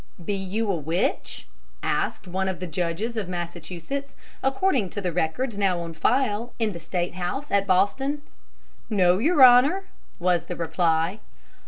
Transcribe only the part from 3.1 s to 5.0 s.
of Massachusetts, according to